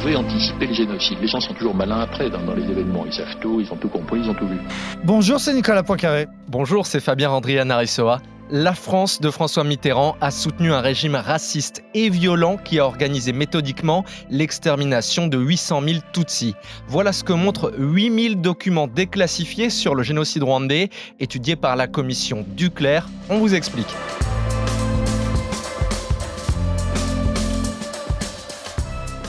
[0.00, 1.18] Pouvait anticiper le génocide.
[1.20, 3.04] Les gens sont toujours malins après dans, dans les événements.
[3.06, 4.58] Ils savent tout, ils ont tout compris, ils ont tout vu.
[5.04, 6.26] Bonjour, c'est Nicolas Poincaré.
[6.48, 8.20] Bonjour, c'est Fabien Randrian Arissoa.
[8.52, 13.32] La France de François Mitterrand a soutenu un régime raciste et violent qui a organisé
[13.32, 16.56] méthodiquement l'extermination de 800 000 Tutsis.
[16.88, 20.88] Voilà ce que montrent 8000 documents déclassifiés sur le génocide rwandais,
[21.20, 23.06] étudiés par la commission Duclerc.
[23.28, 23.94] On vous explique.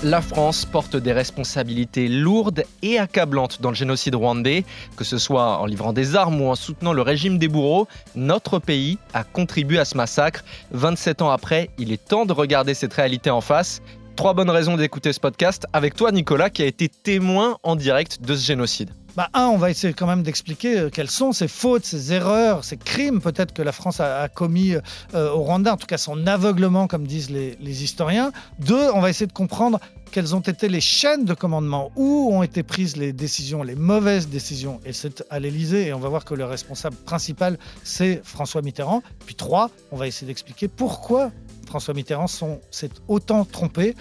[0.04, 4.66] La France porte des responsabilités lourdes et accablantes dans le génocide rwandais,
[4.98, 7.88] que ce soit en livrant des armes ou en soutenant le régime des bourreaux.
[8.16, 10.44] Notre pays a contribué à ce massacre.
[10.72, 13.84] 27 ans après, il est temps de regarder cette réalité en face.
[14.16, 18.24] Trois bonnes raisons d'écouter ce podcast avec toi, Nicolas, qui a été témoin en direct
[18.24, 18.90] de ce génocide.
[19.18, 22.64] Bah, un, on va essayer quand même d'expliquer euh, quelles sont ces fautes, ces erreurs,
[22.64, 24.74] ces crimes peut-être que la France a, commis
[25.14, 28.32] euh, au Rwanda, en tout cas son aveuglement, comme disent les, historiens.
[28.60, 29.80] Deux, on va essayer de comprendre
[30.12, 34.30] quelles ont été les chaînes de commandement, où ont été prises les décisions, les mauvaises
[34.30, 34.80] décisions?
[34.86, 39.04] Et c'est à l'Élysée, et on va voir que le responsable principal, c'est François Mitterrand.
[39.26, 41.32] Puis trois, on va essayer d'expliquer pourquoi
[41.66, 43.96] François Mitterrand s'est autant trompé.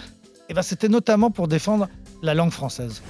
[0.47, 1.89] Et ben, c'était notamment pour défendre
[2.21, 3.01] la langue française.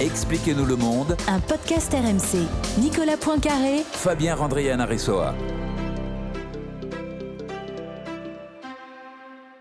[0.00, 1.14] Expliquez-nous le monde.
[1.28, 2.48] Un podcast RMC.
[2.80, 3.82] Nicolas Poincaré.
[3.92, 5.34] Fabien Randrian Arissoa.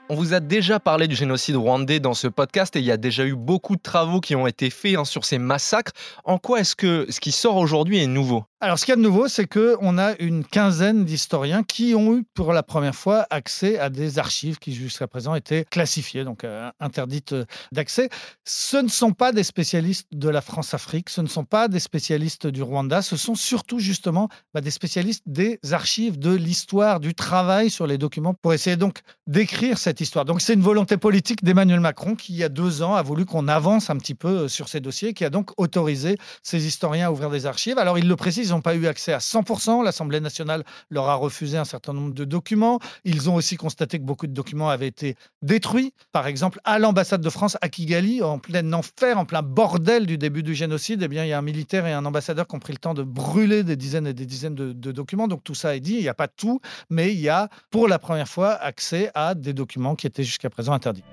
[0.08, 2.96] On vous a déjà parlé du génocide rwandais dans ce podcast et il y a
[2.96, 5.92] déjà eu beaucoup de travaux qui ont été faits hein, sur ces massacres.
[6.24, 8.46] En quoi est-ce que ce qui sort aujourd'hui est nouveau?
[8.62, 12.18] Alors, ce qu'il y a de nouveau, c'est qu'on a une quinzaine d'historiens qui ont
[12.18, 16.44] eu pour la première fois accès à des archives qui jusqu'à présent étaient classifiées, donc
[16.44, 18.10] euh, interdites euh, d'accès.
[18.44, 22.48] Ce ne sont pas des spécialistes de la France-Afrique, ce ne sont pas des spécialistes
[22.48, 27.70] du Rwanda, ce sont surtout justement bah, des spécialistes des archives, de l'histoire, du travail
[27.70, 30.26] sur les documents pour essayer donc d'écrire cette histoire.
[30.26, 33.24] Donc c'est une volonté politique d'Emmanuel Macron qui, il y a deux ans, a voulu
[33.24, 37.08] qu'on avance un petit peu euh, sur ces dossiers, qui a donc autorisé ces historiens
[37.08, 37.78] à ouvrir des archives.
[37.78, 39.84] Alors ils le précisent, ils n'ont pas eu accès à 100%.
[39.84, 42.80] L'Assemblée nationale leur a refusé un certain nombre de documents.
[43.06, 45.94] Ils ont aussi constaté que beaucoup de documents avaient été détruits.
[46.12, 50.18] Par exemple, à l'ambassade de France à Kigali, en plein enfer, en plein bordel du
[50.18, 52.60] début du génocide, eh bien, il y a un militaire et un ambassadeur qui ont
[52.60, 55.28] pris le temps de brûler des dizaines et des dizaines de, de documents.
[55.28, 55.96] Donc tout ça est dit.
[55.96, 59.36] Il n'y a pas tout, mais il y a pour la première fois accès à
[59.36, 61.04] des documents qui étaient jusqu'à présent interdits.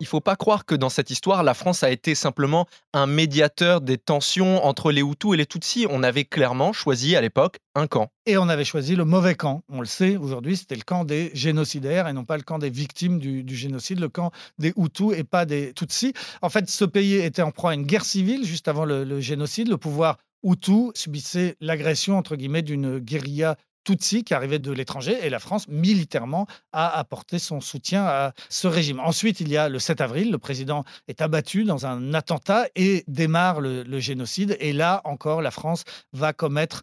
[0.00, 3.80] Il faut pas croire que dans cette histoire, la France a été simplement un médiateur
[3.80, 5.86] des tensions entre les Hutus et les Tutsis.
[5.88, 8.10] On avait clairement choisi à l'époque un camp.
[8.26, 9.62] Et on avait choisi le mauvais camp.
[9.68, 12.70] On le sait, aujourd'hui, c'était le camp des génocidaires et non pas le camp des
[12.70, 16.12] victimes du, génocide, le camp des Hutus et pas des Tutsis.
[16.42, 19.20] En fait, ce pays était en proie à une guerre civile juste avant le, le
[19.20, 19.68] génocide.
[19.68, 25.30] Le pouvoir Hutu subissait l'agression, entre guillemets, d'une guérilla Tutsi qui arrivait de l'étranger et
[25.30, 29.00] la France, militairement, a apporté son soutien à ce régime.
[29.00, 33.04] Ensuite, il y a le 7 avril, le président est abattu dans un attentat et
[33.08, 34.56] démarre le, génocide.
[34.60, 36.82] Et là encore, la France va commettre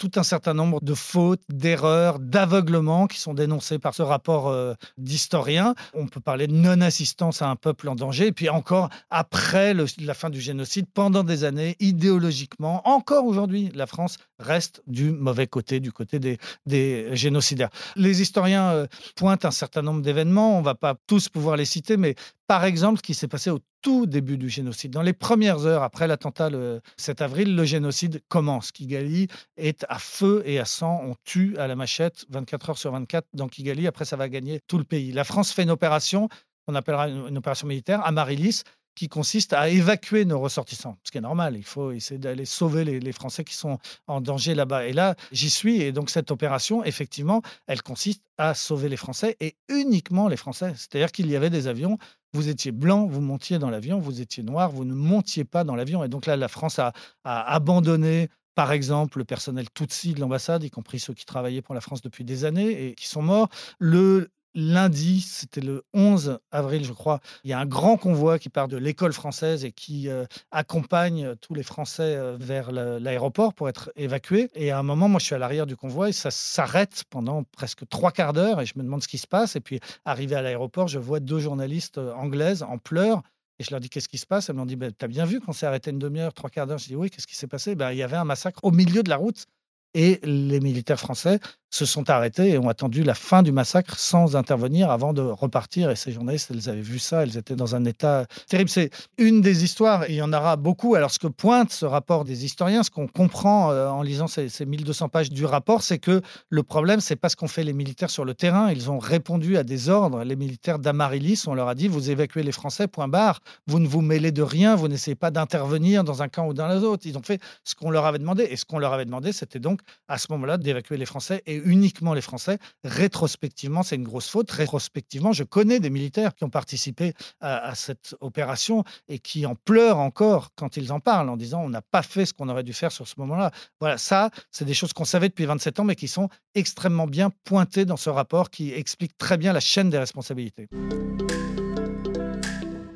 [0.00, 4.72] tout un certain nombre de fautes, d'erreurs, d'aveuglements qui sont dénoncés par ce rapport euh,
[4.96, 5.74] d'historien.
[5.92, 8.28] On peut parler de non-assistance à un peuple en danger.
[8.28, 13.86] Et puis encore, après la fin du génocide, pendant des années, idéologiquement, encore aujourd'hui, la
[13.86, 17.70] France reste du mauvais côté, du côté des, génocidaires.
[17.96, 18.86] Les historiens euh,
[19.16, 20.56] pointent un certain nombre d'événements.
[20.56, 22.14] On ne va pas tous pouvoir les citer, mais
[22.46, 24.92] par exemple, ce qui s'est passé au tout début du génocide.
[24.92, 28.72] Dans les premières heures après l'attentat le 7 avril, le génocide commence.
[28.72, 31.00] Kigali est à feu et à sang.
[31.04, 33.86] On tue à la machette 24 heures sur 24 dans Kigali.
[33.86, 35.12] Après, ça va gagner tout le pays.
[35.12, 36.28] La France fait une opération
[36.66, 38.62] qu'on appellera une opération militaire à Marilis
[38.94, 41.56] qui consiste à évacuer nos ressortissants, ce qui est normal.
[41.56, 44.86] Il faut essayer d'aller sauver les, Français qui sont en danger là-bas.
[44.86, 45.82] Et là, j'y suis.
[45.82, 50.72] Et donc, cette opération, effectivement, elle consiste à sauver les Français et uniquement les Français.
[50.76, 51.98] C'est-à-dire qu'il y avait des avions
[52.32, 55.74] vous étiez blanc, vous montiez dans l'avion, vous étiez noir, vous ne montiez pas dans
[55.74, 56.04] l'avion.
[56.04, 56.92] Et donc là, la France a,
[57.24, 61.74] a, abandonné, par exemple, le personnel Tutsi de l'ambassade, y compris ceux qui travaillaient pour
[61.74, 63.48] la France depuis des années et qui sont morts.
[63.78, 68.48] Le lundi, c'était le 11 avril, je crois, il y a un grand convoi qui
[68.48, 73.68] part de l'école française et qui euh, accompagne tous les Français euh, vers l'aéroport pour
[73.68, 74.50] être évacués.
[74.54, 77.44] Et à un moment, moi, je suis à l'arrière du convoi et ça s'arrête pendant
[77.44, 79.56] presque trois quarts d'heure et je me demande ce qui se passe.
[79.56, 83.22] Et puis, arrivé à l'aéroport, je vois deux journalistes euh, anglaises en pleurs.
[83.58, 84.48] Et je leur dis qu'est-ce qui se passe?
[84.48, 86.78] Elles m'ont dit ben, T'as bien vu qu'on s'est arrêté une demi-heure, trois quarts d'heure?
[86.78, 87.74] Je dis oui, qu'est-ce qui s'est passé?
[87.74, 89.44] Ben, Il y avait un massacre au milieu de la route
[89.92, 94.36] et les militaires français se sont arrêtés et ont attendu la fin du massacre sans
[94.36, 95.90] intervenir avant de repartir.
[95.90, 98.68] Et ces journalistes, elles avaient vu ça, elles étaient dans un état terrible.
[98.68, 100.96] C'est une des histoires, et il y en aura beaucoup.
[100.96, 104.48] Alors, ce que pointe ce rapport des historiens, ce qu'on comprend euh, en lisant ces,
[104.66, 108.10] 1200 pages du rapport, c'est que le problème, c'est pas ce qu'ont fait les militaires
[108.10, 108.70] sur le terrain.
[108.72, 110.24] Ils ont répondu à des ordres.
[110.24, 113.40] Les militaires d'Amarilis, on leur a dit vous évacuez les Français, point barre.
[113.66, 116.68] Vous ne vous mêlez de rien, vous n'essayez pas d'intervenir dans un camp ou dans
[116.68, 117.06] l'autre.
[117.06, 118.46] Ils ont fait ce qu'on leur avait demandé.
[118.50, 122.14] Et ce qu'on leur avait demandé, c'était donc à ce moment-là d'évacuer les Français uniquement
[122.14, 122.58] les Français.
[122.84, 124.50] Rétrospectivement, c'est une grosse faute.
[124.50, 129.98] Rétrospectivement, je connais des militaires qui ont participé à, cette opération et qui en pleurent
[129.98, 132.72] encore quand ils en parlent en disant on n'a pas fait ce qu'on aurait dû
[132.72, 133.50] faire sur ce moment-là.
[133.80, 137.30] Voilà, ça, c'est des choses qu'on savait depuis 27 ans, mais qui sont extrêmement bien
[137.44, 140.68] pointées dans ce rapport qui explique très bien la chaîne des responsabilités.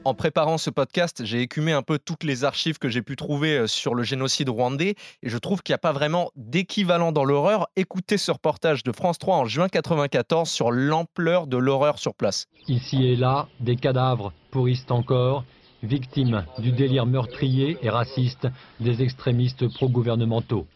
[0.06, 3.56] En préparant ce podcast, j'ai écumé un peu toutes les archives que j'ai pu trouver
[3.56, 7.24] euh, sur le génocide rwandais et je trouve qu'il n'y a pas vraiment d'équivalent dans
[7.24, 7.68] l'horreur.
[7.74, 12.48] Écoutez ce reportage de France 3 en juin 1994 sur l'ampleur de l'horreur sur place.
[12.68, 15.44] Ici et là, des cadavres pourrissent encore,
[15.82, 18.46] victimes du délire meurtrier et raciste
[18.80, 20.66] des extrémistes pro-gouvernementaux.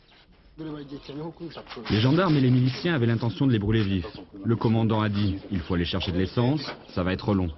[1.90, 4.16] Les gendarmes et les miliciens avaient l'intention de les brûler vifs.
[4.42, 6.62] Le commandant a dit il faut aller chercher de l'essence,
[6.94, 7.50] ça va être long.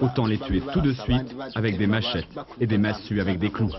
[0.00, 2.26] Autant les tuer tout de suite avec des machettes
[2.60, 3.72] et des massues avec des clous.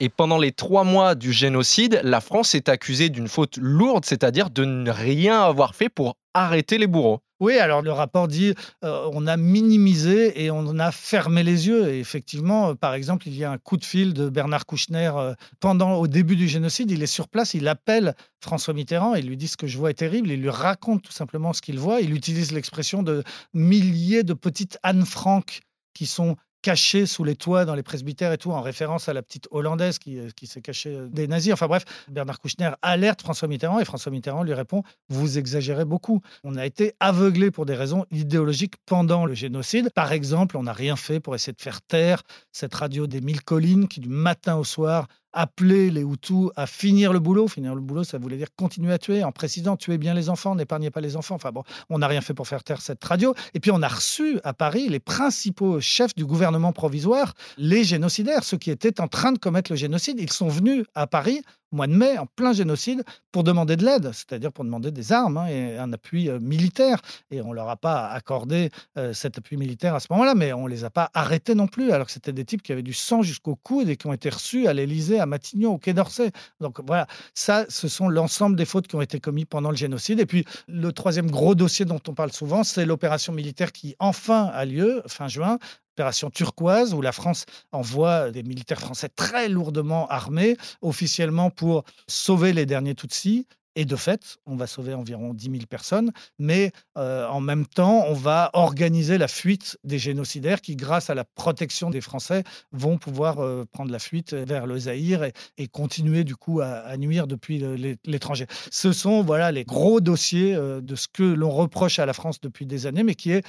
[0.00, 4.50] Et pendant les trois mois du génocide, la France est accusée d'une faute lourde, c'est-à-dire
[4.50, 7.20] de ne rien avoir fait pour arrêter les bourreaux.
[7.40, 8.54] Oui, alors le rapport dit
[8.84, 11.88] euh, on a minimisé et on a fermé les yeux.
[11.88, 15.12] Et effectivement, euh, par exemple, il y a un coup de fil de Bernard Kouchner
[15.14, 16.90] euh, pendant au début du génocide.
[16.90, 19.90] Il est sur place, il appelle François Mitterrand et lui dit ce que je vois
[19.90, 20.30] est terrible.
[20.30, 22.00] Il lui raconte tout simplement ce qu'il voit.
[22.00, 23.22] Il utilise l'expression de
[23.54, 25.60] milliers de petites Anne Frank
[25.94, 29.22] qui sont caché sous les toits dans les presbytères et tout, en référence à la
[29.22, 31.52] petite hollandaise qui, euh, qui s'est cachée euh, des nazis.
[31.52, 36.20] Enfin bref, Bernard Kouchner alerte François Mitterrand et François Mitterrand lui répond Vous exagérez beaucoup.
[36.44, 39.90] On a été aveuglé pour des raisons idéologiques pendant le génocide.
[39.94, 42.22] Par exemple, on n'a rien fait pour essayer de faire taire
[42.52, 47.12] cette radio des mille collines qui, du matin au soir, appeler les Hutus à finir
[47.12, 47.48] le boulot.
[47.48, 50.54] Finir le boulot, ça voulait dire continuer à tuer, en précisant tuer bien les enfants,
[50.54, 51.34] n'épargnez pas les enfants.
[51.34, 53.34] Enfin bon, on n'a rien fait pour faire taire cette radio.
[53.54, 58.44] Et puis on a reçu à Paris les principaux chefs du gouvernement provisoire, les génocidaires,
[58.44, 60.18] ceux qui étaient en train de commettre le génocide.
[60.20, 61.42] Ils sont venus à Paris
[61.72, 65.36] mois de mai, en plein génocide, pour demander de l'aide, c'est-à-dire pour demander des armes
[65.36, 67.00] hein, et un appui euh, militaire.
[67.30, 70.52] Et on ne leur a pas accordé euh, cet appui militaire à ce moment-là, mais
[70.52, 72.82] on ne les a pas arrêtés non plus, alors que c'était des types qui avaient
[72.82, 75.94] du sang jusqu'au coude et qui ont été reçus à l'Élysée, à Matignon, au Quai
[75.94, 76.30] d'Orsay.
[76.60, 80.20] Donc voilà, ça, ce sont l'ensemble des fautes qui ont été commises pendant le génocide.
[80.20, 84.44] Et puis le troisième gros dossier dont on parle souvent, c'est l'opération militaire qui enfin
[84.46, 85.58] a lieu, fin juin,
[85.98, 92.52] opération turquoise où la France envoie des militaires français très lourdement armés, officiellement pour sauver
[92.52, 93.48] les derniers Tutsis.
[93.74, 96.10] Et de fait, on va sauver environ 10 000 personnes,
[96.40, 101.14] mais euh, en même temps, on va organiser la fuite des génocidaires qui, grâce à
[101.14, 102.42] la protection des Français,
[102.72, 107.28] vont pouvoir euh, prendre la fuite vers le Zaïre et, continuer du coup à, nuire
[107.28, 107.62] depuis
[108.04, 108.46] l'étranger.
[108.72, 112.40] Ce sont voilà les gros dossiers euh, de ce que l'on reproche à la France
[112.40, 113.46] depuis des années, mais qui est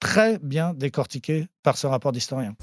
[0.00, 2.54] très bien décortiqué par ce rapport d'historien.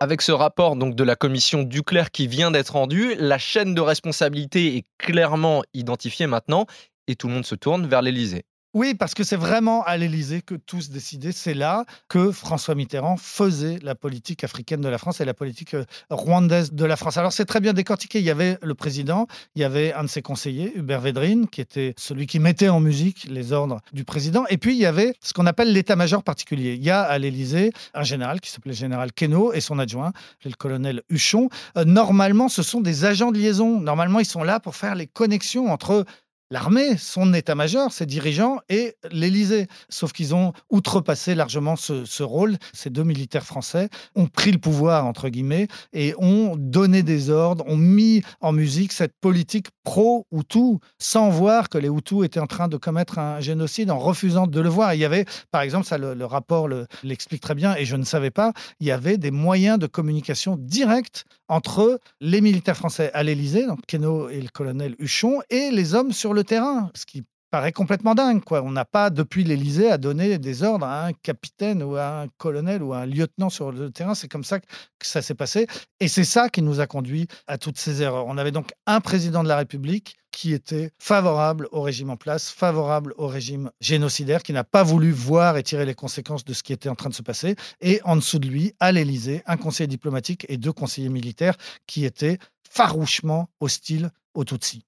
[0.00, 3.80] Avec ce rapport donc de la commission Duclerc qui vient d'être rendu, la chaîne de
[3.80, 6.66] responsabilité est clairement identifiée maintenant
[7.06, 8.44] et tout le monde se tourne vers l'Élysée.
[8.74, 11.30] Oui, parce que c'est vraiment à l'Élysée que tout se décidait.
[11.30, 15.74] C'est là que François Mitterrand faisait la politique africaine de la France et la politique
[15.74, 17.16] euh, rwandaise de la France.
[17.16, 18.18] Alors c'est très bien décortiqué.
[18.18, 21.60] Il y avait le président, il y avait un de ses conseillers, Hubert Védrine, qui
[21.60, 24.44] était celui qui mettait en musique les ordres du président.
[24.50, 26.74] Et puis il y avait ce qu'on appelle l'état-major particulier.
[26.74, 30.12] Il y a à l'Élysée un général qui s'appelait général Queneau et son adjoint,
[30.44, 31.48] le colonel Huchon.
[31.78, 33.80] Euh, normalement, ce sont des agents de liaison.
[33.80, 36.04] Normalement, ils sont là pour faire les connexions entre
[36.50, 39.66] l'armée, son état-major, ses dirigeants et l'Élysée.
[39.88, 42.56] Sauf qu'ils ont outrepassé largement ce, rôle.
[42.72, 47.64] Ces deux militaires français ont pris le pouvoir, entre guillemets, et ont donné des ordres,
[47.66, 52.68] ont mis en musique cette politique pro-Hutu, sans voir que les Hutus étaient en train
[52.68, 54.94] de commettre un génocide, en refusant de le voir.
[54.94, 56.68] il y avait, par exemple, ça le, rapport
[57.02, 60.56] l'explique très bien, et je ne savais pas, il y avait des moyens de communication
[60.58, 65.94] directs entre les militaires français à l'Élysée, donc Queneau et le colonel Huchon, et les
[65.94, 67.24] hommes sur le terrain, ce qui
[67.54, 68.42] paraît complètement dingue.
[68.50, 72.26] On n'a pas, depuis l'Élysée, à donner des ordres à un capitaine ou à un
[72.36, 74.16] colonel ou à un lieutenant sur le terrain.
[74.16, 74.66] C'est comme ça que
[75.02, 75.68] ça s'est passé.
[76.00, 78.26] Et c'est ça qui nous a conduit à toutes ces erreurs.
[78.26, 82.50] On avait donc un président de la République qui était favorable au régime en place,
[82.50, 86.64] favorable au régime génocidaire, qui n'a pas voulu voir et tirer les conséquences de ce
[86.64, 87.54] qui était en train de se passer.
[87.80, 91.54] Et en dessous de lui, à l'Élysée, un conseiller diplomatique et deux conseillers militaires
[91.86, 92.38] qui étaient
[92.68, 94.84] farouchement hostiles aux Tutsis.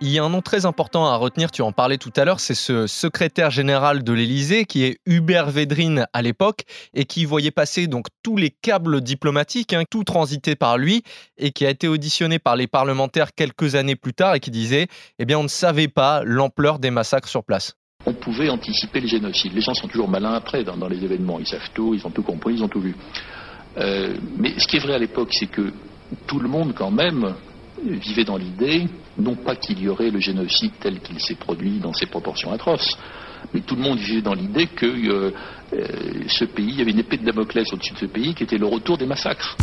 [0.00, 2.38] Il y a un nom très important à retenir, tu en parlais tout à l'heure,
[2.38, 6.62] c'est ce secrétaire général de l'Élysée qui est Hubert Védrine à l'époque
[6.94, 11.02] et qui voyait passer donc tous les câbles diplomatiques, hein, tout transité par lui
[11.36, 14.86] et qui a été auditionné par les parlementaires quelques années plus tard et qui disait
[15.18, 17.74] eh bien on ne savait pas l'ampleur des massacres sur place.
[18.06, 19.52] On pouvait anticiper le génocide.
[19.52, 21.40] Les gens sont toujours malins après dans, les événements.
[21.40, 22.94] Ils savent tout, ils ont tout compris, ils ont tout vu.
[23.78, 25.72] Euh, mais ce qui est vrai à l'époque, c'est que
[26.28, 27.34] tout le monde quand même
[27.84, 28.86] vivait dans l'idée,
[29.18, 32.96] non pas qu'il y aurait le génocide tel qu'il s'est produit dans ses proportions atroces,
[33.52, 35.32] mais tout le monde vivait dans l'idée que euh,
[35.72, 38.44] euh, ce pays, il y avait une épée de Damoclès au-dessus de ce pays qui
[38.44, 39.56] était le retour des massacres.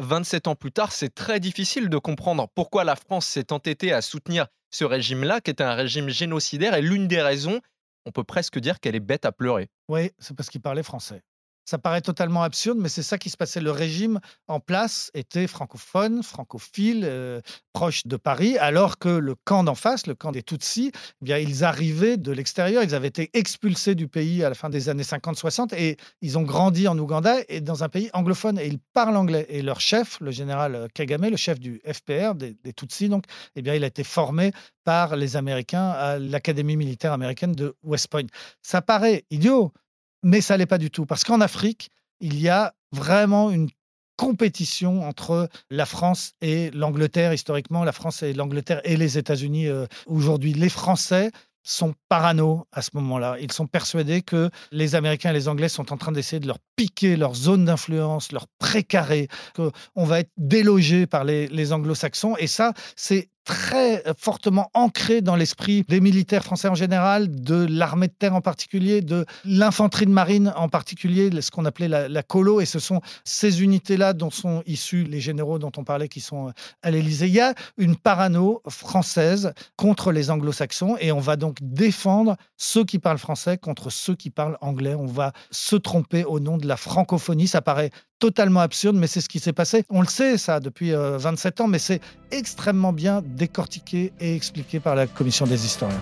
[0.00, 4.00] 27 ans plus tard, c'est très difficile de comprendre pourquoi la France s'est entêtée à
[4.00, 7.60] soutenir ce régime-là, qui était un régime génocidaire, et l'une des raisons,
[8.06, 9.68] on peut presque dire qu'elle est bête à pleurer.
[9.88, 11.22] Oui, c'est parce qu'il parlait français.
[11.68, 13.60] Ça paraît totalement absurde, mais c'est ça qui se passait.
[13.60, 17.42] Le régime en place était francophone, francophile, euh,
[17.74, 21.36] proche de Paris, alors que le camp d'en face, le camp des Tutsis, eh bien,
[21.36, 22.82] ils arrivaient de l'extérieur.
[22.84, 26.42] Ils avaient été expulsés du pays à la fin des années 50-60 et ils ont
[26.42, 29.44] grandi en Ouganda et dans un pays anglophone et ils parlent anglais.
[29.50, 33.24] Et leur chef, le général Kagame, le chef du FPR, des, des Tutsis, donc,
[33.56, 34.52] eh bien, il a été formé
[34.84, 38.24] par les Américains à l'Académie militaire américaine de West Point.
[38.62, 39.74] Ça paraît idiot,
[40.22, 41.06] mais ça l'est pas du tout.
[41.06, 43.68] Parce qu'en Afrique, il y a vraiment une
[44.16, 49.86] compétition entre la France et l'Angleterre, historiquement, la France et l'Angleterre et les États-Unis euh,
[50.06, 50.52] aujourd'hui.
[50.52, 51.30] Les Français
[51.62, 53.36] sont parano à ce moment-là.
[53.40, 56.58] Ils sont persuadés que les Américains et les Anglais sont en train d'essayer de leur
[56.76, 62.36] piquer leur zone d'influence, leur précaré, qu'on va être délogé par les, les anglo-saxons.
[62.38, 68.08] Et ça, c'est très fortement ancré dans l'esprit des militaires français en général, de l'armée
[68.08, 72.60] de terre en particulier, de l'infanterie de marine en particulier, ce qu'on appelait la, colo.
[72.60, 76.52] Et ce sont ces unités-là dont sont issus les généraux dont on parlait qui sont
[76.82, 77.28] à l'Élysée.
[77.28, 82.84] Il y a une parano française contre les anglo-saxons et on va donc défendre ceux
[82.84, 84.94] qui parlent français contre ceux qui parlent anglais.
[84.94, 87.48] On va se tromper au nom de la francophonie.
[87.48, 89.84] Ça paraît totalement absurde, mais c'est ce qui s'est passé.
[89.90, 94.80] On le sait, ça, depuis 27 euh, ans, mais c'est extrêmement bien décortiqué et expliqué
[94.80, 96.00] par la commission des historiens.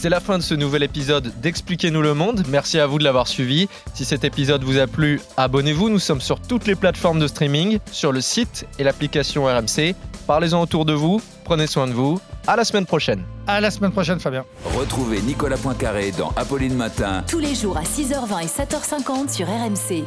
[0.00, 2.44] C'est la fin de ce nouvel épisode d'Expliquez-nous le monde.
[2.48, 3.68] Merci à vous de l'avoir suivi.
[3.94, 5.88] Si cet épisode vous a plu, abonnez-vous.
[5.88, 9.96] Nous sommes sur toutes les plateformes de streaming, sur le site et l'application RMC.
[10.28, 11.20] Parlez-en autour de vous.
[11.48, 12.20] Prenez soin de vous.
[12.46, 13.24] À la semaine prochaine.
[13.46, 14.44] À la semaine prochaine, Fabien.
[14.76, 17.24] Retrouvez Nicolas Poincaré dans Apolline Matin.
[17.26, 20.04] Tous les jours à 6h20 et 7h50 sur RMC.